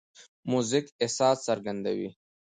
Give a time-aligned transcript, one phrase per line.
[0.49, 2.09] موزیک احساس څرګندوي.